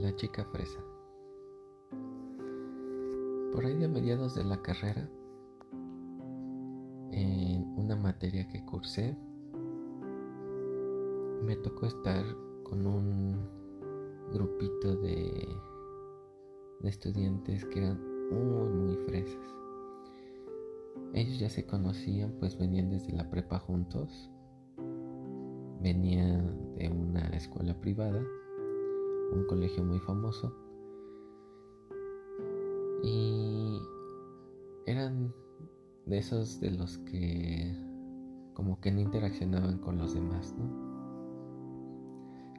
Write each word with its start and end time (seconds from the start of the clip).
La 0.00 0.16
chica 0.16 0.42
fresa. 0.46 0.80
Por 3.52 3.66
ahí 3.66 3.76
de 3.76 3.86
mediados 3.86 4.34
de 4.34 4.44
la 4.44 4.62
carrera, 4.62 5.06
en 7.12 7.74
una 7.76 7.96
materia 7.96 8.48
que 8.48 8.64
cursé, 8.64 9.14
me 11.44 11.54
tocó 11.56 11.84
estar 11.84 12.24
con 12.62 12.86
un 12.86 13.46
grupito 14.32 14.96
de, 14.96 15.46
de 16.80 16.88
estudiantes 16.88 17.66
que 17.66 17.80
eran 17.80 18.00
muy, 18.30 18.70
muy 18.70 18.96
fresas. 19.04 19.54
Ellos 21.12 21.38
ya 21.40 21.50
se 21.50 21.66
conocían, 21.66 22.32
pues 22.40 22.56
venían 22.56 22.88
desde 22.88 23.12
la 23.12 23.28
prepa 23.28 23.58
juntos, 23.58 24.30
venían 25.82 26.74
de 26.76 26.88
una 26.88 27.28
escuela 27.36 27.78
privada 27.78 28.24
un 29.32 29.46
colegio 29.46 29.84
muy 29.84 29.98
famoso. 29.98 30.52
Y 33.02 33.80
eran 34.86 35.32
de 36.06 36.18
esos 36.18 36.60
de 36.60 36.70
los 36.72 36.98
que 36.98 37.74
como 38.54 38.80
que 38.80 38.90
no 38.92 39.00
interaccionaban 39.00 39.78
con 39.78 39.96
los 39.96 40.14
demás, 40.14 40.54
¿no? 40.58 40.68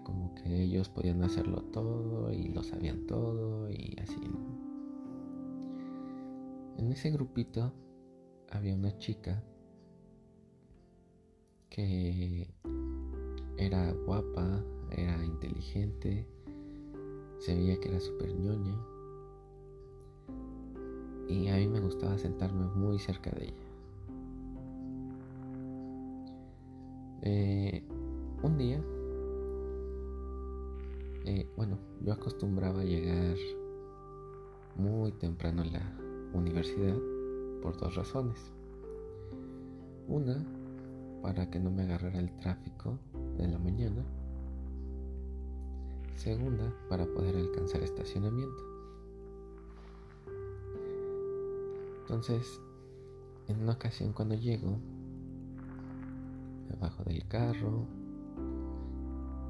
Como 0.04 0.34
que 0.36 0.64
ellos 0.64 0.90
podían 0.90 1.22
hacerlo 1.24 1.62
todo 1.66 2.32
y 2.32 2.50
lo 2.50 2.64
sabían 2.64 3.06
todo 3.06 3.70
y 3.70 3.96
así, 4.02 4.20
¿no? 4.20 4.40
En 6.78 6.92
ese 6.92 7.12
grupito 7.12 7.72
había 8.50 8.74
una 8.74 8.98
chica 8.98 9.44
que 11.70 12.52
era 13.58 13.92
guapa, 14.06 14.64
era 14.90 15.24
inteligente, 15.24 16.28
se 17.42 17.56
veía 17.56 17.80
que 17.80 17.90
era 17.90 18.00
súper 18.00 18.34
ñoña. 18.36 18.76
Y 21.28 21.48
a 21.48 21.56
mí 21.56 21.68
me 21.68 21.80
gustaba 21.80 22.18
sentarme 22.18 22.66
muy 22.76 23.00
cerca 23.00 23.32
de 23.32 23.46
ella. 23.46 23.68
Eh, 27.24 27.84
un 28.44 28.58
día, 28.58 28.80
eh, 31.26 31.48
bueno, 31.58 31.80
yo 32.02 32.14
acostumbraba 32.14 32.82
a 32.82 32.86
llegar 32.86 33.36
muy 34.76 35.12
temprano 35.14 35.64
a 35.64 35.66
la 35.66 35.98
universidad 36.34 36.98
por 37.64 37.76
dos 37.78 37.96
razones. 37.96 38.38
Una, 40.08 40.46
para 41.24 41.50
que 41.50 41.60
no 41.60 41.72
me 41.72 41.84
agarrara 41.84 42.20
el 42.20 42.32
tráfico 42.38 43.00
de 43.38 43.48
la 43.48 43.58
mañana 43.58 44.04
segunda 46.22 46.72
para 46.88 47.06
poder 47.08 47.36
alcanzar 47.36 47.82
estacionamiento. 47.82 48.64
Entonces, 52.02 52.62
en 53.48 53.62
una 53.62 53.74
ocasión 53.74 54.14
cuando 54.14 54.36
llego, 54.36 54.78
me 56.70 56.76
bajo 56.80 57.04
del 57.06 57.28
carro, 57.28 57.88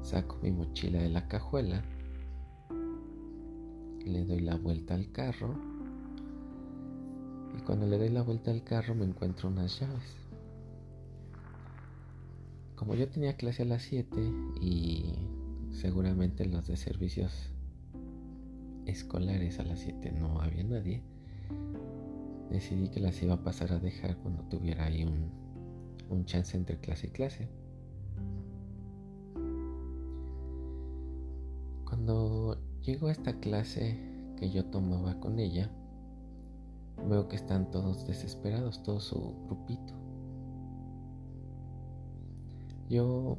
saco 0.02 0.38
mi 0.42 0.50
mochila 0.50 1.02
de 1.02 1.10
la 1.10 1.28
cajuela, 1.28 1.84
le 4.06 4.24
doy 4.24 4.40
la 4.40 4.56
vuelta 4.56 4.94
al 4.94 5.12
carro 5.12 5.54
y 7.56 7.60
cuando 7.62 7.86
le 7.86 7.98
doy 7.98 8.08
la 8.08 8.22
vuelta 8.22 8.50
al 8.50 8.64
carro 8.64 8.94
me 8.94 9.04
encuentro 9.04 9.50
unas 9.50 9.78
llaves. 9.78 10.16
Como 12.76 12.94
yo 12.94 13.08
tenía 13.08 13.36
clase 13.36 13.62
a 13.62 13.66
las 13.66 13.82
7 13.82 14.20
y 14.60 15.14
seguramente 15.72 16.44
los 16.46 16.66
de 16.68 16.76
servicios 16.76 17.50
escolares 18.86 19.58
a 19.58 19.64
las 19.64 19.80
7 19.80 20.12
no 20.12 20.40
había 20.40 20.64
nadie. 20.64 21.02
Decidí 22.50 22.88
que 22.88 23.00
las 23.00 23.20
iba 23.22 23.34
a 23.34 23.42
pasar 23.42 23.72
a 23.72 23.78
dejar 23.78 24.16
cuando 24.18 24.42
tuviera 24.44 24.84
ahí 24.84 25.04
un, 25.04 25.30
un 26.10 26.24
chance 26.26 26.56
entre 26.56 26.78
clase 26.78 27.06
y 27.06 27.10
clase. 27.10 27.48
Cuando 31.86 32.58
llego 32.82 33.08
a 33.08 33.12
esta 33.12 33.38
clase 33.40 33.98
que 34.38 34.50
yo 34.50 34.64
tomaba 34.66 35.18
con 35.20 35.38
ella, 35.38 35.70
veo 37.08 37.28
que 37.28 37.36
están 37.36 37.70
todos 37.70 38.06
desesperados, 38.06 38.82
todo 38.82 39.00
su 39.00 39.34
grupito. 39.46 39.94
Yo 42.88 43.38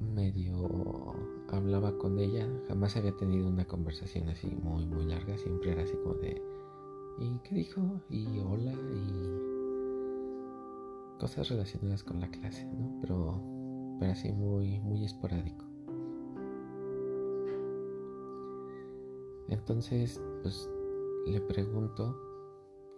medio 0.00 1.14
hablaba 1.48 1.96
con 1.98 2.18
ella, 2.18 2.48
jamás 2.68 2.96
había 2.96 3.16
tenido 3.16 3.48
una 3.48 3.64
conversación 3.64 4.28
así 4.28 4.48
muy 4.48 4.86
muy 4.86 5.06
larga, 5.06 5.36
siempre 5.38 5.72
era 5.72 5.82
así 5.82 5.94
como 6.02 6.14
de 6.14 6.42
¿y 7.18 7.38
qué 7.44 7.54
dijo? 7.54 7.80
y 8.10 8.38
hola 8.40 8.72
y 8.72 9.56
cosas 11.18 11.48
relacionadas 11.48 12.02
con 12.04 12.20
la 12.20 12.30
clase, 12.30 12.66
¿no? 12.66 12.98
Pero 13.00 13.40
pero 13.98 14.12
así 14.12 14.32
muy 14.32 14.80
muy 14.80 15.04
esporádico. 15.04 15.64
Entonces, 19.48 20.20
pues 20.42 20.68
le 21.26 21.40
pregunto 21.40 22.16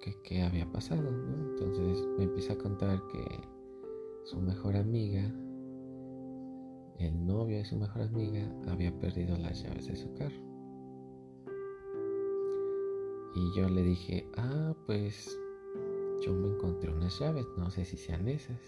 que 0.00 0.15
qué 0.22 0.42
había 0.42 0.70
pasado, 0.72 1.10
¿no? 1.10 1.50
Entonces 1.50 2.06
me 2.16 2.25
empieza 2.25 2.54
a 2.54 2.59
contar 2.59 3.03
que 3.09 3.25
su 4.25 4.41
mejor 4.41 4.76
amiga 4.76 5.30
el 6.98 7.26
novio 7.26 7.59
de 7.59 7.64
su 7.64 7.76
mejor 7.76 8.03
amiga 8.03 8.50
había 8.69 8.92
perdido 8.98 9.36
las 9.38 9.62
llaves 9.62 9.86
de 9.86 9.97
su 9.97 10.12
carro. 10.14 10.48
Y 13.34 13.56
yo 13.56 13.69
le 13.69 13.82
dije, 13.82 14.26
ah, 14.36 14.75
pues 14.86 15.38
yo 16.25 16.32
me 16.32 16.48
encontré 16.48 16.91
unas 16.91 17.19
llaves, 17.20 17.47
no 17.56 17.70
sé 17.70 17.84
si 17.84 17.97
sean 17.97 18.26
esas. 18.26 18.60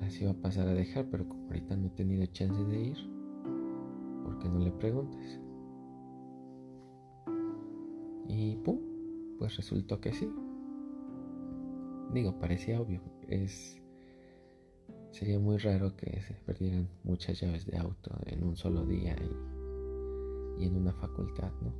Las 0.00 0.20
iba 0.20 0.32
a 0.32 0.40
pasar 0.42 0.68
a 0.68 0.74
dejar, 0.74 1.08
pero 1.10 1.28
como 1.28 1.46
ahorita 1.46 1.76
no 1.76 1.86
he 1.86 1.90
tenido 1.90 2.26
chance 2.26 2.64
de 2.64 2.80
ir, 2.80 2.96
¿por 4.24 4.38
qué 4.40 4.48
no 4.48 4.58
le 4.58 4.72
preguntas? 4.72 5.40
Y 8.28 8.56
pum, 8.56 8.80
pues 9.38 9.56
resultó 9.56 10.00
que 10.00 10.12
sí. 10.12 10.28
Digo, 12.12 12.38
parecía 12.40 12.80
obvio, 12.80 13.00
es 13.28 13.80
Sería 15.18 15.38
muy 15.38 15.56
raro 15.56 15.96
que 15.96 16.20
se 16.20 16.34
perdieran 16.44 16.90
muchas 17.02 17.40
llaves 17.40 17.64
de 17.64 17.78
auto 17.78 18.10
en 18.26 18.44
un 18.44 18.54
solo 18.54 18.84
día 18.84 19.16
y, 20.58 20.66
en 20.66 20.76
una 20.76 20.92
facultad, 20.92 21.50
¿no? 21.62 21.72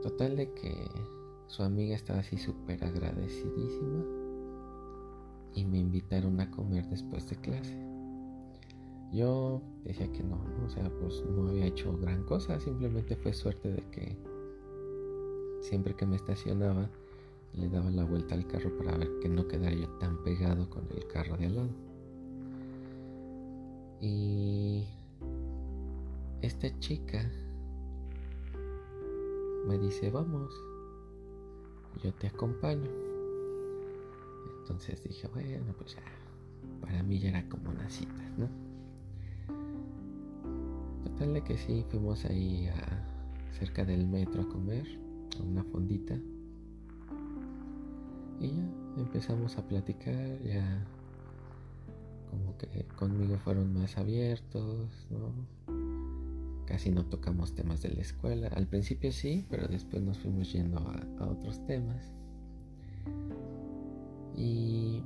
Total 0.00 0.34
de 0.34 0.50
que 0.54 0.72
su 1.46 1.62
amiga 1.62 1.94
estaba 1.94 2.20
así 2.20 2.38
súper 2.38 2.82
agradecidísima 2.82 4.02
y 5.54 5.66
me 5.66 5.80
invitaron 5.80 6.40
a 6.40 6.50
comer 6.50 6.88
después 6.88 7.28
de 7.28 7.36
clase. 7.36 7.76
Yo 9.12 9.60
decía 9.84 10.10
que 10.10 10.22
no, 10.22 10.42
o 10.64 10.70
sea, 10.70 10.90
pues 11.00 11.22
no 11.26 11.48
había 11.48 11.66
hecho 11.66 11.98
gran 11.98 12.24
cosa, 12.24 12.58
simplemente 12.60 13.14
fue 13.16 13.34
suerte 13.34 13.70
de 13.70 13.82
que 13.90 14.16
siempre 15.60 15.94
que 15.94 16.06
me 16.06 16.16
estacionaba 16.16 16.88
le 17.54 17.68
daba 17.68 17.90
la 17.90 18.04
vuelta 18.04 18.34
al 18.34 18.46
carro 18.46 18.76
para 18.76 18.96
ver 18.96 19.18
que 19.20 19.28
no 19.28 19.46
quedara 19.46 19.74
yo 19.74 19.88
tan 19.98 20.22
pegado 20.22 20.68
con 20.70 20.86
el 20.90 21.06
carro 21.06 21.36
de 21.36 21.46
al 21.46 21.56
lado. 21.56 21.70
Y 24.00 24.84
esta 26.42 26.78
chica 26.78 27.30
me 29.66 29.78
dice, 29.78 30.10
vamos, 30.10 30.54
yo 32.02 32.12
te 32.14 32.28
acompaño. 32.28 32.90
Entonces 34.60 35.02
dije, 35.02 35.28
bueno, 35.28 35.74
pues 35.76 35.96
ya, 35.96 36.02
para 36.80 37.02
mí 37.02 37.18
ya 37.18 37.30
era 37.30 37.48
como 37.48 37.70
una 37.70 37.88
cita, 37.90 38.22
¿no? 38.38 38.48
Total 41.04 41.34
de 41.34 41.42
que 41.42 41.58
sí, 41.58 41.84
fuimos 41.90 42.24
ahí 42.24 42.68
a, 42.68 43.52
cerca 43.58 43.84
del 43.84 44.06
metro 44.06 44.42
a 44.42 44.48
comer, 44.48 44.86
a 45.38 45.42
una 45.42 45.64
fondita. 45.64 46.16
Y 48.40 48.48
ya 48.48 48.64
empezamos 48.96 49.58
a 49.58 49.68
platicar, 49.68 50.42
ya 50.42 50.86
como 52.30 52.56
que 52.56 52.84
conmigo 52.96 53.36
fueron 53.38 53.74
más 53.74 53.98
abiertos, 53.98 55.06
¿no? 55.10 55.34
Casi 56.64 56.90
no 56.90 57.04
tocamos 57.04 57.54
temas 57.54 57.82
de 57.82 57.90
la 57.90 58.00
escuela. 58.00 58.48
Al 58.48 58.66
principio 58.66 59.12
sí, 59.12 59.44
pero 59.50 59.68
después 59.68 60.02
nos 60.02 60.18
fuimos 60.18 60.52
yendo 60.52 60.78
a, 60.78 61.26
otros 61.26 61.64
temas. 61.66 62.12
Y 64.36 65.02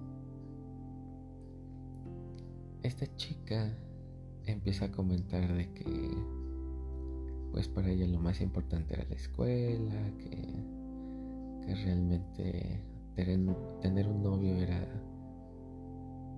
esta 2.83 3.07
chica 3.17 3.75
empieza 4.47 4.85
a 4.85 4.93
comentar 4.93 5.53
de 5.55 5.73
que 5.73 6.17
pues 7.51 7.67
para 7.67 7.89
ella 7.89 8.07
lo 8.07 8.21
más 8.21 8.41
importante 8.41 8.95
era 8.95 9.05
la 9.09 9.15
escuela, 9.17 10.11
que, 10.19 11.67
que 11.67 11.75
realmente 11.75 12.94
tener 13.15 14.09
un 14.09 14.23
novio 14.23 14.55
era 14.57 14.87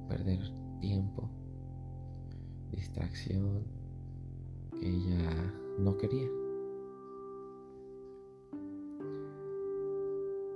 perder 0.08 0.40
tiempo, 0.80 1.28
distracción, 2.70 3.62
que 4.78 4.88
ella 4.88 5.54
no 5.78 5.96
quería. 5.96 6.28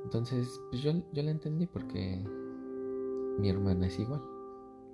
Entonces, 0.05 0.61
pues 0.71 0.83
yo, 0.83 0.93
yo 1.13 1.23
la 1.23 1.31
entendí 1.31 1.67
porque 1.67 2.23
mi 3.39 3.49
hermana 3.49 3.87
es 3.87 3.99
igual. 3.99 4.21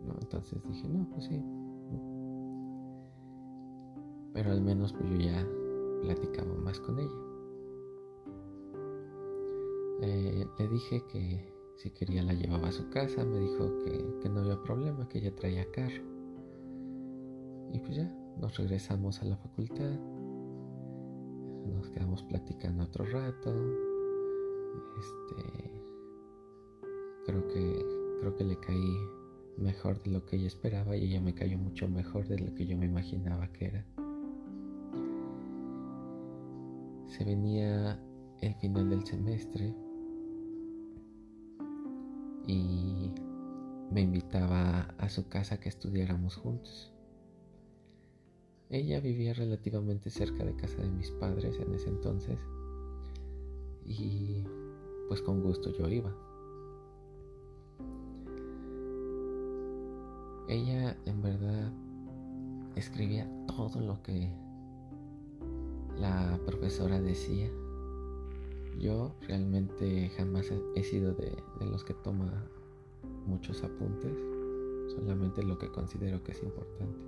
¿no? 0.06 0.14
Entonces 0.20 0.62
dije, 0.69 0.88
no, 0.88 1.08
pues 1.11 1.25
sí. 1.25 1.43
Pero 4.34 4.50
al 4.50 4.61
menos 4.61 4.93
pues 4.93 5.11
yo 5.11 5.17
ya 5.17 5.46
platicaba 6.02 6.55
más 6.55 6.79
con 6.81 6.99
ella. 6.99 7.25
Eh, 10.02 10.46
le 10.58 10.69
dije 10.69 11.02
que 11.10 11.56
si 11.76 11.90
quería 11.90 12.22
la 12.22 12.34
llevaba 12.34 12.69
a 12.69 12.72
su 12.72 12.88
casa, 12.90 13.25
me 13.25 13.38
dijo 13.38 13.78
que, 13.78 14.20
que 14.22 14.28
no 14.28 14.40
había 14.40 14.62
problema, 14.62 15.08
que 15.08 15.19
ella 15.19 15.34
traía 15.34 15.70
carro. 15.70 16.02
Y 17.72 17.78
pues 17.81 17.96
ya, 17.96 18.04
nos 18.38 18.56
regresamos 18.56 19.20
a 19.22 19.25
la 19.25 19.37
facultad, 19.37 19.98
nos 21.66 21.88
quedamos 21.90 22.22
platicando 22.25 22.84
otro 22.84 23.04
rato. 23.06 23.52
Este, 24.98 25.82
creo 27.26 27.46
que 27.48 27.96
creo 28.20 28.37
que 28.37 28.44
le 28.44 28.56
caí 28.60 28.96
mejor 29.58 30.02
de 30.02 30.10
lo 30.10 30.25
que 30.25 30.37
ella 30.37 30.46
esperaba 30.46 30.96
y 30.96 31.04
ella 31.04 31.20
me 31.20 31.34
cayó 31.34 31.58
mucho 31.58 31.88
mejor 31.88 32.26
de 32.28 32.38
lo 32.38 32.54
que 32.54 32.66
yo 32.66 32.76
me 32.76 32.87
imaginaba 32.87 33.52
que 33.52 33.66
era. 33.66 33.87
Se 37.06 37.25
venía 37.25 38.00
el 38.40 38.54
final 38.56 38.90
del 38.90 39.04
semestre 39.06 39.75
y 42.46 43.12
me 43.90 44.00
invitaba 44.00 44.94
a 44.98 45.08
su 45.08 45.28
casa 45.28 45.58
que 45.58 45.69
estudiáramos 45.69 46.37
juntos. 46.37 46.93
Ella 48.69 49.00
vivía 49.00 49.32
relativamente 49.32 50.10
cerca 50.10 50.44
de 50.44 50.56
casa 50.56 50.82
de 50.82 50.90
mis 50.90 51.10
padres 51.12 51.56
en 51.60 51.72
ese 51.75 51.88
entonces 51.88 52.38
y 53.84 54.43
pues 55.08 55.22
con 55.22 55.43
gusto 55.43 55.70
yo 55.72 55.88
iba. 55.88 56.12
Ella 60.48 60.96
en 61.06 61.22
verdad 61.22 61.72
escribía 62.75 63.28
todo 63.46 63.81
lo 63.81 64.02
que 64.02 64.31
la 65.98 66.38
profesora 66.44 67.00
decía. 67.00 67.50
Yo 68.78 69.14
realmente 69.23 70.11
jamás 70.17 70.52
he 70.75 70.84
sido 70.84 71.14
de, 71.14 71.32
los 71.61 71.82
que 71.84 71.94
toma 71.94 72.44
muchos 73.26 73.62
apuntes, 73.64 74.12
solamente 74.94 75.43
lo 75.43 75.58
que 75.58 75.70
considero 75.70 76.23
que 76.23 76.32
es 76.32 76.43
importante. 76.43 76.99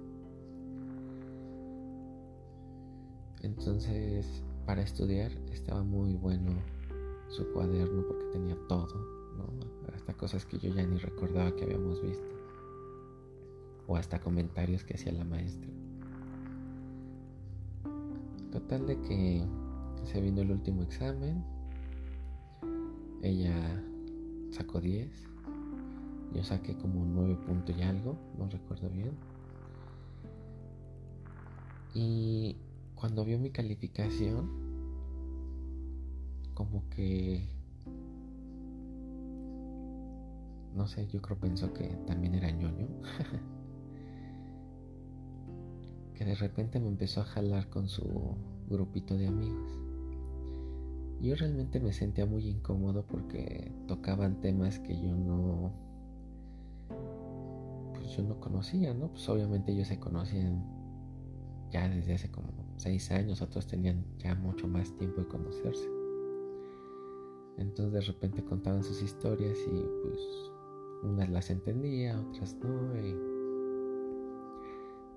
Entonces, 3.43 4.43
para 4.67 4.83
estudiar 4.83 5.31
estaba 5.53 5.83
muy 5.83 6.15
bueno 6.15 6.53
su 7.29 7.47
cuaderno 7.53 8.03
porque 8.07 8.25
tenía 8.33 8.57
todo, 8.69 9.07
hasta 9.95 10.15
cosas 10.15 10.47
que 10.47 10.59
yo 10.59 10.75
ya 10.75 10.87
ni 10.87 10.97
recordaba 10.97 11.55
que 11.55 11.65
habíamos 11.65 12.01
visto, 12.03 12.27
o 13.87 13.97
hasta 13.97 14.21
comentarios 14.21 14.85
que 14.85 14.95
hacía 14.95 15.13
la 15.13 15.25
maestra. 15.25 15.71
Total 18.51 18.87
de 18.87 19.01
que 19.03 19.47
se 20.05 20.21
vino 20.21 20.41
el 20.41 20.51
último 20.51 20.83
examen, 20.83 21.45
ella 23.23 23.85
sacó 24.51 24.81
10, 24.81 25.09
yo 26.35 26.45
saqué 26.45 26.77
como 26.77 27.05
9 27.05 27.37
puntos 27.47 27.77
y 27.77 27.83
algo, 27.83 28.17
no 28.37 28.49
recuerdo 28.49 28.89
bien. 28.91 29.13
Y 31.95 32.57
cuando 32.95 33.25
vio 33.25 33.39
mi 33.39 33.51
calificación, 33.51 34.51
como 36.55 36.89
que, 36.91 37.49
no 40.75 40.87
sé, 40.87 41.07
yo 41.09 41.23
creo 41.23 41.39
pensó 41.39 41.73
que 41.73 41.89
también 42.07 42.35
era 42.35 42.51
ñoño. 42.51 42.89
que 46.15 46.25
de 46.25 46.35
repente 46.35 46.81
me 46.81 46.89
empezó 46.89 47.21
a 47.21 47.25
jalar 47.25 47.69
con 47.69 47.89
su 47.89 48.37
grupito 48.69 49.17
de 49.17 49.29
amigos. 49.29 49.88
Yo 51.21 51.35
realmente 51.35 51.81
me 51.81 51.93
sentía 51.93 52.27
muy 52.27 52.47
incómodo 52.47 53.05
porque 53.07 53.73
tocaban 53.89 54.41
temas 54.41 54.79
que 54.79 54.95
yo 55.01 55.15
no 55.17 55.73
pues 57.95 58.17
yo 58.17 58.23
no 58.23 58.39
conocía, 58.41 58.95
¿no? 58.95 59.09
Pues 59.09 59.29
obviamente 59.29 59.73
ellos 59.73 59.89
se 59.89 59.99
conocían 59.99 60.65
ya 61.71 61.89
desde 61.89 62.15
hace 62.15 62.31
como 62.31 62.49
seis 62.77 63.11
años, 63.11 63.43
otros 63.43 63.67
tenían 63.67 64.05
ya 64.19 64.35
mucho 64.35 64.69
más 64.69 64.97
tiempo 64.97 65.21
de 65.21 65.29
conocerse. 65.29 65.89
Entonces 67.59 67.93
de 67.93 68.01
repente 68.13 68.45
contaban 68.45 68.85
sus 68.85 69.03
historias 69.03 69.59
y 69.67 69.85
pues 70.03 70.21
unas 71.03 71.29
las 71.29 71.51
entendía, 71.51 72.19
otras 72.21 72.57
no. 72.63 72.93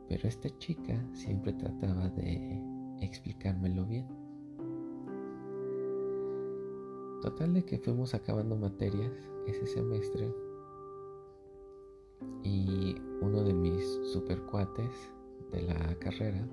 Pero 0.09 0.27
esta 0.27 0.49
chica 0.57 0.99
siempre 1.13 1.53
trataba 1.53 2.09
de 2.09 2.61
explicármelo 2.99 3.85
bien. 3.85 4.20
Total 7.21 7.53
de 7.53 7.63
que 7.63 7.77
fuimos 7.77 8.15
acabando 8.15 8.55
materias 8.55 9.11
ese 9.45 9.67
semestre 9.67 10.33
y 12.43 12.95
uno 13.21 13.43
de 13.43 13.53
mis 13.53 13.85
super 14.11 14.41
cuates 14.41 14.91
de 15.51 15.61
la 15.61 15.95
carrera, 15.99 16.47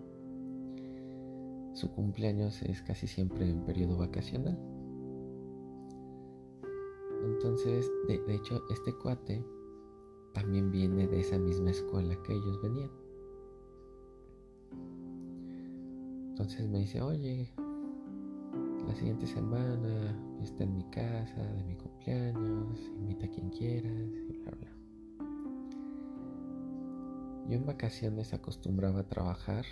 su 1.72 1.90
cumpleaños 1.92 2.60
es 2.62 2.82
casi 2.82 3.06
siempre 3.06 3.48
en 3.48 3.64
periodo 3.64 3.96
vacacional. 3.96 4.58
Entonces, 7.24 7.90
de, 8.06 8.34
hecho, 8.34 8.62
este 8.70 8.92
cuate 8.92 9.42
también 10.34 10.70
viene 10.70 11.06
de 11.06 11.20
esa 11.20 11.38
misma 11.38 11.70
escuela 11.70 12.14
que 12.24 12.34
ellos 12.34 12.60
venían. 12.62 12.90
Entonces 16.30 16.68
me 16.68 16.80
dice, 16.80 17.00
oye, 17.00 17.52
la 18.88 18.94
siguiente 18.94 19.26
semana 19.26 20.16
está 20.42 20.64
en 20.64 20.74
mi 20.74 20.84
casa 20.84 21.42
de 21.42 21.62
mi 21.64 21.74
cumpleaños, 21.74 22.80
invita 22.96 23.26
a 23.26 23.28
quien 23.28 23.50
quieras 23.50 23.92
y 23.92 24.38
bla 24.38 24.50
bla. 24.52 24.68
Yo 27.48 27.54
en 27.54 27.66
vacaciones 27.66 28.32
acostumbraba 28.32 29.00
a 29.00 29.06
trabajar 29.06 29.66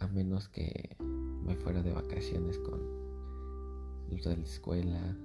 a 0.00 0.06
menos 0.08 0.50
que 0.50 0.96
me 1.00 1.56
fuera 1.56 1.82
de 1.82 1.92
vacaciones 1.92 2.58
con 2.58 2.80
los 4.10 4.24
de 4.24 4.36
la 4.36 4.44
escuela, 4.44 5.16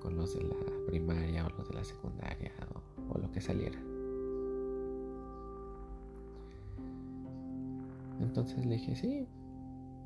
con 0.00 0.14
los 0.14 0.32
de 0.38 0.44
la 0.44 0.54
primaria 0.86 1.44
o 1.44 1.50
los 1.58 1.68
de 1.68 1.74
la 1.74 1.84
secundaria 1.84 2.52
o, 3.08 3.18
lo 3.18 3.32
que 3.32 3.40
saliera. 3.40 3.80
Entonces 8.20 8.64
le 8.64 8.76
dije, 8.76 8.94
sí, 8.94 9.26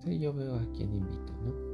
sí, 0.04 0.18
yo 0.18 0.32
veo 0.32 0.56
a 0.56 0.72
quien 0.72 0.94
invito, 0.94 1.32
¿no? 1.44 1.70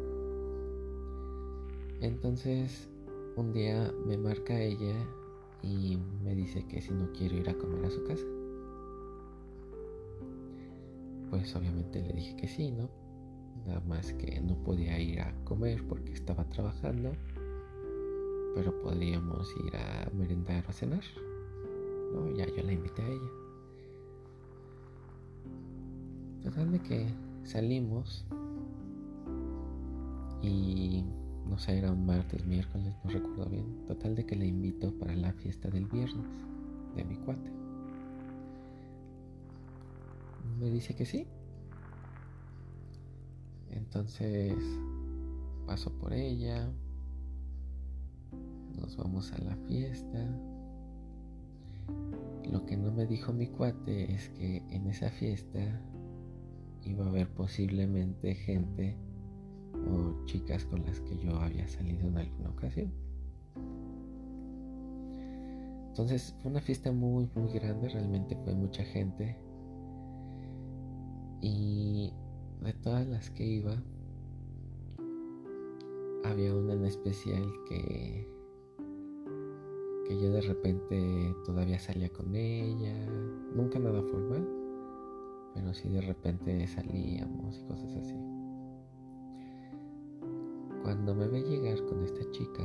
Entonces 2.00 2.88
un 3.36 3.52
día 3.52 3.92
me 4.06 4.16
marca 4.16 4.58
ella 4.58 4.94
y 5.62 5.98
me 6.22 6.34
dice 6.34 6.66
que 6.66 6.80
si 6.80 6.92
no 6.92 7.10
quiero 7.12 7.36
ir 7.36 7.48
a 7.48 7.54
comer 7.54 7.84
a 7.84 7.90
su 7.90 8.02
casa. 8.04 8.24
Pues 11.30 11.54
obviamente 11.56 12.00
le 12.02 12.12
dije 12.14 12.36
que 12.36 12.48
sí, 12.48 12.70
¿no? 12.70 12.88
Nada 13.66 13.80
más 13.80 14.12
que 14.14 14.40
no 14.40 14.54
podía 14.62 14.98
ir 14.98 15.20
a 15.20 15.34
comer 15.44 15.82
porque 15.88 16.12
estaba 16.12 16.48
trabajando, 16.48 17.12
pero 18.54 18.80
podríamos 18.80 19.52
ir 19.66 19.76
a 19.76 20.10
merendar 20.14 20.64
o 20.66 20.70
a 20.70 20.72
cenar. 20.72 21.02
¿no? 22.14 22.30
Ya 22.36 22.46
yo 22.46 22.62
la 22.62 22.72
invité 22.72 23.02
a 23.02 23.08
ella. 23.08 23.30
Total 26.44 26.72
de 26.72 26.78
que 26.80 27.06
salimos 27.46 28.24
y 30.42 31.04
no 31.48 31.58
sé, 31.58 31.78
era 31.78 31.92
un 31.92 32.04
martes, 32.04 32.44
miércoles, 32.44 32.94
no 33.04 33.10
recuerdo 33.10 33.46
bien. 33.46 33.86
Total 33.86 34.14
de 34.14 34.26
que 34.26 34.36
le 34.36 34.46
invito 34.46 34.92
para 34.98 35.14
la 35.14 35.32
fiesta 35.32 35.70
del 35.70 35.86
viernes 35.86 36.26
de 36.96 37.04
mi 37.04 37.16
cuate. 37.16 37.50
Me 40.58 40.70
dice 40.70 40.94
que 40.94 41.04
sí. 41.04 41.26
Entonces 43.70 44.54
paso 45.66 45.92
por 45.98 46.12
ella. 46.12 46.68
Nos 48.76 48.96
vamos 48.96 49.32
a 49.32 49.38
la 49.38 49.56
fiesta. 49.68 50.24
Lo 52.50 52.64
que 52.66 52.76
no 52.76 52.92
me 52.92 53.06
dijo 53.06 53.32
mi 53.32 53.48
cuate 53.48 54.12
es 54.12 54.28
que 54.30 54.58
en 54.70 54.86
esa 54.86 55.10
fiesta 55.10 55.80
iba 56.86 57.04
a 57.04 57.08
haber 57.08 57.28
posiblemente 57.28 58.34
gente 58.34 58.96
o 59.74 60.24
chicas 60.26 60.64
con 60.64 60.84
las 60.84 61.00
que 61.00 61.16
yo 61.18 61.36
había 61.36 61.66
salido 61.68 62.08
en 62.08 62.18
alguna 62.18 62.50
ocasión. 62.50 62.92
Entonces 65.88 66.34
fue 66.42 66.50
una 66.50 66.60
fiesta 66.60 66.92
muy, 66.92 67.28
muy 67.34 67.52
grande, 67.52 67.88
realmente 67.88 68.36
fue 68.44 68.54
mucha 68.54 68.84
gente. 68.84 69.36
Y 71.40 72.12
de 72.62 72.72
todas 72.74 73.06
las 73.06 73.30
que 73.30 73.46
iba, 73.46 73.82
había 76.24 76.54
una 76.54 76.74
en 76.74 76.84
especial 76.84 77.50
que 77.68 78.26
que 80.06 80.20
yo 80.20 80.30
de 80.30 80.40
repente 80.40 81.34
todavía 81.44 81.78
salía 81.78 82.08
con 82.10 82.34
ella, 82.34 82.94
nunca 83.54 83.78
nada 83.78 84.02
formal, 84.02 84.46
pero 85.56 85.72
sí 85.72 85.88
de 85.88 86.02
repente 86.02 86.66
salíamos 86.66 87.58
y 87.58 87.62
cosas 87.64 87.96
así. 87.96 88.14
Cuando 90.82 91.14
me 91.14 91.26
ve 91.26 91.40
llegar 91.40 91.82
con 91.86 92.04
esta 92.04 92.30
chica, 92.30 92.62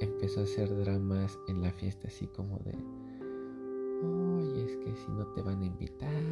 empezó 0.00 0.40
a 0.40 0.44
hacer 0.44 0.74
dramas 0.76 1.36
en 1.48 1.62
la 1.62 1.72
fiesta 1.72 2.06
así 2.06 2.28
como 2.28 2.58
de, 2.60 2.78
oye, 4.38 4.64
es 4.64 4.76
que 4.76 4.94
si 4.94 5.10
no 5.10 5.26
te 5.32 5.42
van 5.42 5.62
a 5.62 5.66
invitar, 5.66 6.22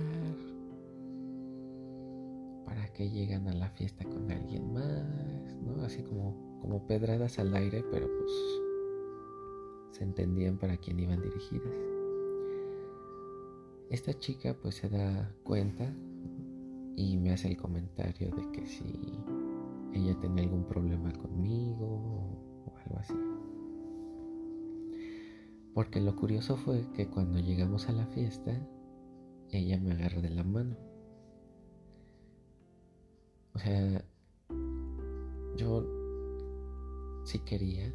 ¿para 2.65 2.87
qué 2.93 3.11
llegan 3.11 3.49
a 3.49 3.55
la 3.55 3.69
fiesta 3.71 4.05
con 4.05 4.31
alguien 4.31 4.73
más? 4.73 5.57
¿No? 5.57 5.83
Así 5.83 6.03
como 6.05 6.55
como 6.61 6.87
pedradas 6.87 7.39
al 7.39 7.55
aire, 7.55 7.85
pero 7.91 8.07
pues 8.07 8.31
se 9.91 10.03
entendían 10.03 10.57
para 10.57 10.79
quién 10.79 10.99
iban 10.99 11.21
dirigidas. 11.21 11.94
Esta 13.95 14.13
chica 14.19 14.57
pues 14.61 14.75
se 14.75 14.89
da 14.89 15.33
cuenta 15.45 15.85
y 16.97 17.17
me 17.17 17.31
hace 17.31 17.47
el 17.47 17.57
comentario 17.57 18.35
de 18.35 18.51
que 18.51 18.67
si 18.67 18.83
ella 19.93 20.19
tenía 20.19 20.43
algún 20.43 20.65
problema 20.65 21.13
conmigo 21.13 21.87
o 22.67 22.77
algo 22.77 22.99
así. 22.99 23.15
Porque 25.75 26.01
lo 26.01 26.17
curioso 26.17 26.57
fue 26.57 26.85
que 26.93 27.07
cuando 27.07 27.39
llegamos 27.39 27.89
a 27.89 27.93
la 27.93 28.05
fiesta, 28.07 28.51
ella 29.53 29.79
me 29.79 29.93
agarra 29.93 30.21
de 30.21 30.31
la 30.31 30.43
mano. 30.43 30.77
O 33.55 33.61
sea, 33.61 34.05
yo 35.57 35.87
sí 37.23 37.39
quería, 37.45 37.95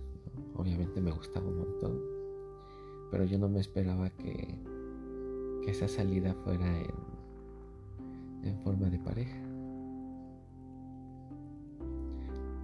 obviamente 0.55 1.01
me 1.01 1.11
gustaba 1.11 1.45
un 1.45 1.57
montón, 1.57 1.99
pero 3.11 3.25
yo 3.25 3.37
no 3.37 3.49
me 3.49 3.59
esperaba 3.59 4.09
que, 4.11 4.78
esa 5.69 5.87
salida 5.87 6.33
fuera 6.43 6.65
en, 8.43 8.59
forma 8.63 8.89
de 8.89 8.99
pareja. 8.99 9.37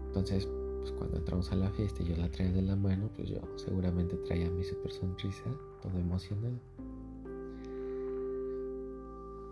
Entonces, 0.08 0.48
pues 0.80 0.92
cuando 0.94 1.18
entramos 1.18 1.52
a 1.52 1.56
la 1.56 1.70
fiesta 1.72 2.04
y 2.04 2.08
yo 2.08 2.18
la 2.18 2.30
traía 2.30 2.52
de 2.52 2.62
la 2.62 2.76
mano, 2.76 3.10
pues 3.16 3.30
yo 3.30 3.40
seguramente 3.56 4.16
traía 4.18 4.50
mi 4.50 4.64
super 4.64 4.92
sonrisa, 4.92 5.44
todo 5.82 5.98
emocional. 5.98 6.60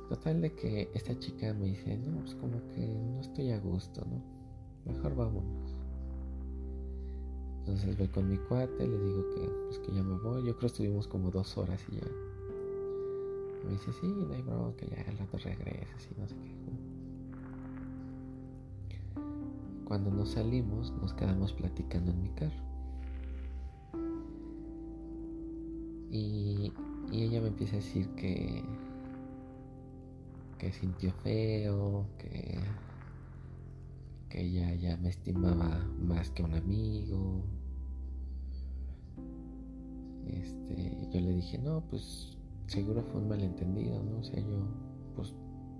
Total 0.10 0.42
de 0.42 0.54
que 0.54 0.90
esta 0.94 1.18
chica 1.20 1.54
me 1.54 1.68
dice, 1.68 1.98
no, 1.98 2.20
pues 2.20 2.36
como 2.36 2.60
que 2.74 2.88
no 2.88 3.22
estoy 3.22 3.52
a 3.52 3.60
gusto, 3.60 4.06
¿no? 4.06 4.22
Mejor 4.92 5.16
vámonos. 5.16 5.76
Entonces 7.60 7.98
voy 7.98 8.08
con 8.10 8.30
mi 8.30 8.38
cuate, 8.38 8.88
le 8.88 9.00
digo 9.00 9.30
que, 9.30 9.50
pues 9.68 9.80
que 9.80 9.94
ya 9.94 10.04
me 10.04 10.18
voy. 10.18 10.42
Yo 10.46 10.52
creo 10.58 10.60
que 10.60 10.66
estuvimos 10.68 11.08
como 11.08 11.32
dos 11.32 11.58
horas 11.58 11.82
y 11.92 11.96
ya. 11.96 12.33
Me 13.64 13.72
dice, 13.72 13.92
sí, 13.94 14.08
no 14.08 14.34
hay 14.34 14.42
bronca, 14.42 14.86
ya 14.86 15.10
al 15.10 15.18
rato 15.18 15.38
regresas 15.38 16.08
y 16.12 16.20
no 16.20 16.28
sé 16.28 16.36
qué. 16.36 16.54
Cuando 19.86 20.12
nos 20.12 20.32
salimos, 20.32 20.92
nos 21.02 21.14
quedamos 21.14 21.54
platicando 21.54 22.12
en 22.12 22.22
mi 22.22 22.30
carro. 22.30 22.64
Y, 26.12 26.72
y 27.12 27.24
ella 27.24 27.42
me 27.42 27.48
empieza 27.48 27.74
a 27.74 27.80
decir 27.80 28.08
que, 28.16 28.64
que 30.58 30.72
sintió 30.72 31.12
feo, 31.24 32.06
que 32.18 32.60
que 34.34 34.42
ella 34.42 34.74
ya 34.74 34.98
me 34.98 35.10
estimaba 35.10 35.86
más 36.00 36.32
que 36.32 36.42
un 36.42 36.56
amigo. 36.56 37.44
Este, 40.26 41.08
yo 41.12 41.22
le 41.22 41.36
dije, 41.36 41.60
no, 41.60 41.82
pues 41.88 42.36
seguro 42.74 43.04
fue 43.04 43.22
un 43.22 43.30
malentendido, 43.30 44.02
¿no? 44.02 44.18
O 44.20 44.24
sea, 44.24 44.40
yo, 44.40 44.68
pues 45.16 45.32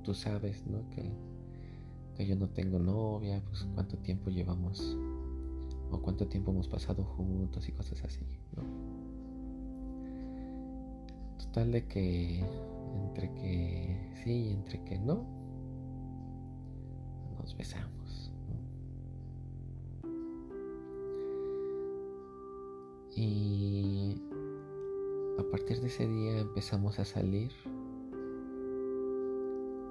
tú 0.04 0.14
sabes, 0.14 0.64
¿no? 0.68 0.88
Que, 0.92 1.12
que 2.16 2.28
yo 2.28 2.36
no 2.36 2.48
tengo 2.50 2.78
novia, 2.78 3.42
pues 3.50 3.68
cuánto 3.74 3.98
tiempo 3.98 4.30
llevamos 4.30 4.96
o 5.90 6.00
cuánto 6.02 6.28
tiempo 6.28 6.52
hemos 6.52 6.68
pasado 6.68 7.04
juntos 7.04 7.68
y 7.68 7.72
cosas 7.72 8.04
así, 8.04 8.22
¿no? 8.56 8.64
Total 11.40 11.72
de 11.72 11.88
que 11.88 12.46
entre 13.08 13.34
que 13.34 14.12
sí 14.24 14.32
y 14.32 14.52
entre 14.52 14.84
que 14.84 15.00
no, 15.00 15.26
nos 17.40 17.58
besamos. 17.58 18.32
Y 23.16 24.22
a 25.38 25.44
partir 25.44 25.82
de 25.82 25.88
ese 25.88 26.08
día 26.08 26.40
empezamos 26.40 27.00
a 27.00 27.06
salir, 27.06 27.52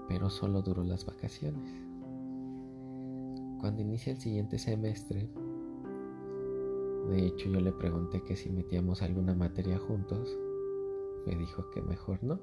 pero 0.09 0.31
solo 0.31 0.63
duró 0.63 0.85
las 0.85 1.05
vacaciones. 1.05 1.69
Cuando 3.61 3.83
inicia 3.83 4.13
el 4.13 4.21
siguiente 4.21 4.59
semestre, 4.59 5.29
de 7.11 7.27
hecho 7.27 7.49
yo 7.49 7.61
le 7.61 7.73
pregunté 7.73 8.23
que 8.23 8.37
si 8.37 8.51
metíamos 8.51 9.03
alguna 9.03 9.35
materia 9.35 9.79
juntos, 9.79 10.37
me 11.27 11.35
dijo 11.37 11.71
que 11.71 11.83
mejor 11.83 12.23
no. 12.23 12.39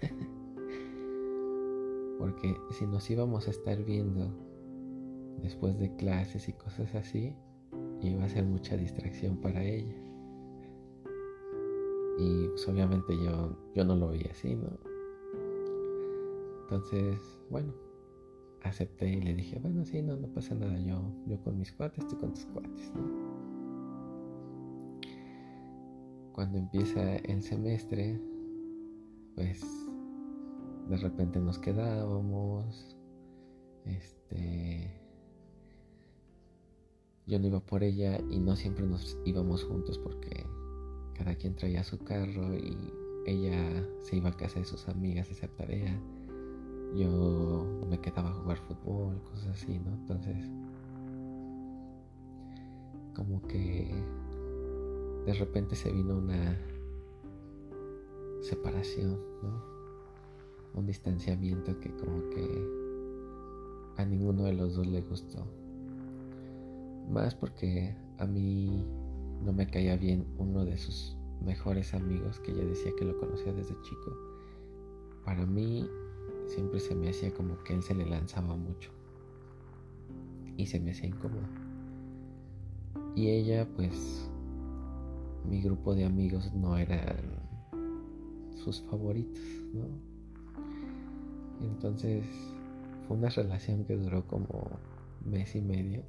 Porque 2.18 2.56
si 2.70 2.86
nos 2.86 3.10
íbamos 3.10 3.48
a 3.48 3.50
estar 3.50 3.82
viendo 3.84 4.30
después 5.42 5.78
de 5.78 5.94
clases 5.96 6.48
y 6.48 6.52
cosas 6.52 6.94
así, 6.94 7.34
iba 8.00 8.24
a 8.24 8.28
ser 8.28 8.44
mucha 8.44 8.76
distracción 8.76 9.38
para 9.38 9.64
ella. 9.64 9.94
Y 12.18 12.48
pues 12.48 12.68
obviamente 12.68 13.16
yo, 13.16 13.56
yo 13.74 13.84
no 13.84 13.96
lo 13.96 14.08
veía 14.08 14.30
así, 14.30 14.54
¿no? 14.54 14.68
Entonces, 16.62 17.20
bueno, 17.50 17.72
acepté 18.62 19.08
y 19.10 19.20
le 19.20 19.34
dije, 19.34 19.58
bueno, 19.58 19.84
sí, 19.84 20.00
no, 20.02 20.16
no 20.16 20.28
pasa 20.28 20.54
nada, 20.54 20.78
yo, 20.80 21.12
yo 21.26 21.38
con 21.42 21.58
mis 21.58 21.72
cuates, 21.72 22.06
tú 22.08 22.18
con 22.18 22.32
tus 22.32 22.46
cuates, 22.46 22.92
¿no? 22.94 23.34
Cuando 26.32 26.58
empieza 26.58 27.16
el 27.16 27.42
semestre, 27.42 28.20
pues 29.34 29.64
de 30.88 30.96
repente 30.96 31.38
nos 31.38 31.58
quedábamos, 31.58 32.96
este, 33.84 34.90
yo 37.26 37.38
no 37.38 37.46
iba 37.46 37.60
por 37.60 37.82
ella 37.82 38.18
y 38.30 38.38
no 38.38 38.56
siempre 38.56 38.86
nos 38.86 39.18
íbamos 39.24 39.64
juntos 39.64 39.98
porque 39.98 40.44
cada 41.14 41.34
quien 41.34 41.54
traía 41.54 41.82
su 41.84 41.98
carro 41.98 42.54
y 42.54 42.76
ella 43.26 43.86
se 44.02 44.16
iba 44.16 44.30
a 44.30 44.36
casa 44.36 44.58
de 44.58 44.66
sus 44.66 44.88
amigas 44.88 45.28
a 45.28 45.32
hacer 45.32 45.50
tarea. 45.50 45.98
Yo 46.94 47.66
me 47.88 47.98
quedaba 47.98 48.30
a 48.30 48.34
jugar 48.34 48.58
fútbol, 48.58 49.20
cosas 49.22 49.48
así, 49.48 49.78
¿no? 49.78 49.94
Entonces, 49.94 50.36
como 53.14 53.40
que 53.42 53.94
de 55.26 55.32
repente 55.34 55.74
se 55.74 55.90
vino 55.90 56.18
una 56.18 56.56
separación, 58.42 59.18
¿no? 59.42 59.74
Un 60.74 60.86
distanciamiento 60.86 61.78
que 61.80 61.90
como 61.96 62.28
que 62.30 62.84
a 63.96 64.04
ninguno 64.04 64.44
de 64.44 64.52
los 64.52 64.74
dos 64.74 64.86
le 64.86 65.00
gustó. 65.02 65.46
Más 67.10 67.34
porque 67.34 67.96
a 68.18 68.26
mí 68.26 68.84
no 69.42 69.52
me 69.52 69.66
caía 69.66 69.96
bien 69.96 70.26
uno 70.38 70.64
de 70.64 70.78
sus 70.78 71.16
mejores 71.44 71.94
amigos 71.94 72.40
que 72.40 72.52
ella 72.52 72.64
decía 72.64 72.92
que 72.98 73.04
lo 73.04 73.18
conocía 73.18 73.52
desde 73.52 73.80
chico. 73.82 74.16
Para 75.24 75.46
mí 75.46 75.88
siempre 76.46 76.80
se 76.80 76.94
me 76.94 77.10
hacía 77.10 77.32
como 77.32 77.62
que 77.64 77.74
él 77.74 77.82
se 77.82 77.94
le 77.94 78.06
lanzaba 78.06 78.56
mucho 78.56 78.90
y 80.56 80.66
se 80.66 80.80
me 80.80 80.92
hacía 80.92 81.08
incómodo. 81.08 81.46
Y 83.14 83.28
ella 83.28 83.68
pues 83.76 84.30
mi 85.48 85.60
grupo 85.60 85.94
de 85.94 86.04
amigos 86.04 86.52
no 86.54 86.76
eran 86.76 87.44
sus 88.56 88.82
favoritos, 88.82 89.42
¿no? 89.72 89.84
Entonces 91.60 92.24
fue 93.06 93.16
una 93.16 93.28
relación 93.28 93.84
que 93.84 93.96
duró 93.96 94.26
como 94.26 94.78
mes 95.24 95.54
y 95.54 95.60
medio 95.60 96.02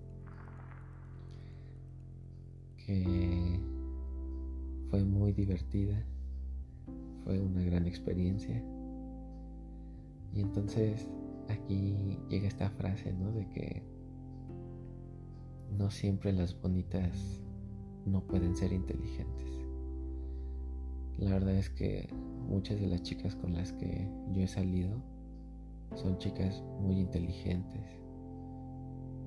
que 2.85 3.59
fue 4.89 5.03
muy 5.03 5.33
divertida, 5.33 6.05
fue 7.23 7.39
una 7.39 7.63
gran 7.63 7.87
experiencia. 7.87 8.63
Y 10.33 10.41
entonces 10.41 11.07
aquí 11.49 12.19
llega 12.29 12.47
esta 12.47 12.69
frase, 12.69 13.13
¿no? 13.13 13.31
De 13.31 13.49
que 13.49 13.83
no 15.77 15.89
siempre 15.89 16.31
las 16.31 16.59
bonitas 16.61 17.41
no 18.05 18.21
pueden 18.21 18.55
ser 18.55 18.71
inteligentes. 18.71 19.49
La 21.17 21.31
verdad 21.31 21.55
es 21.55 21.69
que 21.69 22.09
muchas 22.47 22.79
de 22.79 22.87
las 22.87 23.01
chicas 23.01 23.35
con 23.35 23.53
las 23.53 23.73
que 23.73 24.07
yo 24.33 24.41
he 24.41 24.47
salido 24.47 25.01
son 25.95 26.17
chicas 26.17 26.61
muy 26.81 26.99
inteligentes 26.99 27.83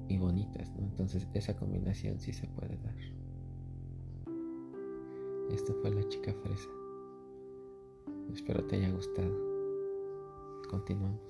y 0.09 0.19
bonitas, 0.19 0.71
¿no? 0.77 0.85
Entonces 0.85 1.27
esa 1.35 1.57
combinación 1.57 2.21
sí 2.21 2.33
se 2.33 2.47
puede 2.47 2.77
dar. 2.79 3.18
Esta 5.50 5.73
fue 5.81 5.90
la 5.90 6.07
chica 6.09 6.33
fresa. 6.43 6.69
Espero 8.33 8.64
te 8.64 8.76
haya 8.76 8.90
gustado. 8.90 9.35
Continuamos. 10.69 11.27